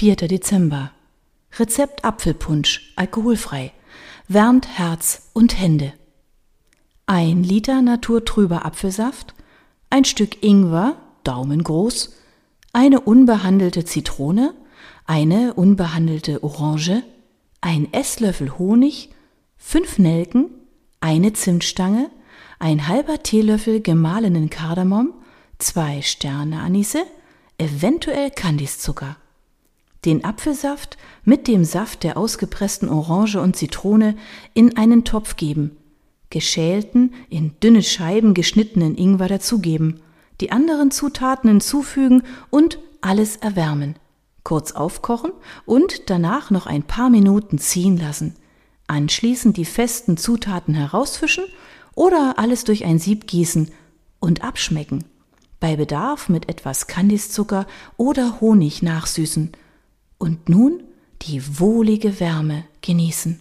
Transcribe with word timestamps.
4. 0.00 0.16
Dezember. 0.16 0.92
Rezept 1.58 2.06
Apfelpunsch, 2.06 2.94
alkoholfrei. 2.96 3.70
Wärmt 4.28 4.66
Herz 4.66 5.28
und 5.34 5.60
Hände. 5.60 5.92
Ein 7.04 7.44
Liter 7.44 7.82
naturtrüber 7.82 8.64
Apfelsaft, 8.64 9.34
ein 9.90 10.06
Stück 10.06 10.42
Ingwer, 10.42 10.96
daumengroß, 11.24 12.14
eine 12.72 13.02
unbehandelte 13.02 13.84
Zitrone, 13.84 14.54
eine 15.04 15.52
unbehandelte 15.52 16.42
Orange, 16.42 17.02
ein 17.60 17.92
Esslöffel 17.92 18.56
Honig, 18.56 19.10
fünf 19.58 19.98
Nelken, 19.98 20.46
eine 21.00 21.34
Zimtstange, 21.34 22.08
ein 22.58 22.88
halber 22.88 23.22
Teelöffel 23.22 23.82
gemahlenen 23.82 24.48
Kardamom, 24.48 25.12
zwei 25.58 26.00
Sterne 26.00 26.60
Anise, 26.60 27.02
eventuell 27.58 28.30
Kandiszucker. 28.30 29.18
Den 30.04 30.24
Apfelsaft 30.24 30.96
mit 31.24 31.46
dem 31.46 31.64
Saft 31.64 32.04
der 32.04 32.16
ausgepressten 32.16 32.88
Orange 32.88 33.36
und 33.36 33.56
Zitrone 33.56 34.16
in 34.54 34.76
einen 34.76 35.04
Topf 35.04 35.36
geben, 35.36 35.76
geschälten, 36.30 37.12
in 37.28 37.52
dünne 37.62 37.82
Scheiben 37.82 38.32
geschnittenen 38.32 38.96
Ingwer 38.96 39.28
dazugeben, 39.28 40.00
die 40.40 40.52
anderen 40.52 40.90
Zutaten 40.90 41.50
hinzufügen 41.50 42.22
und 42.48 42.78
alles 43.02 43.36
erwärmen. 43.36 43.96
Kurz 44.42 44.72
aufkochen 44.72 45.32
und 45.66 46.08
danach 46.08 46.50
noch 46.50 46.66
ein 46.66 46.82
paar 46.82 47.10
Minuten 47.10 47.58
ziehen 47.58 47.98
lassen. 47.98 48.34
Anschließend 48.86 49.56
die 49.56 49.66
festen 49.66 50.16
Zutaten 50.16 50.74
herausfischen 50.74 51.44
oder 51.94 52.34
alles 52.38 52.64
durch 52.64 52.84
ein 52.86 52.98
Sieb 52.98 53.26
gießen 53.26 53.70
und 54.18 54.42
abschmecken. 54.42 55.04
Bei 55.60 55.76
Bedarf 55.76 56.30
mit 56.30 56.48
etwas 56.48 56.86
Kandiszucker 56.86 57.66
oder 57.98 58.40
Honig 58.40 58.82
nachsüßen. 58.82 59.52
Und 60.20 60.50
nun 60.50 60.82
die 61.22 61.58
wohlige 61.58 62.20
Wärme 62.20 62.64
genießen. 62.82 63.40